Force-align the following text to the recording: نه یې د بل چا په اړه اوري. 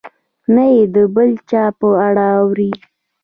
نه 0.53 0.65
یې 0.73 0.83
د 0.95 0.97
بل 1.15 1.31
چا 1.49 1.63
په 1.79 1.87
اړه 2.07 2.25
اوري. 2.39 2.71